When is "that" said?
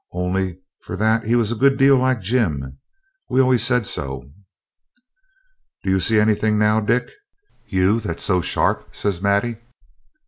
0.95-1.27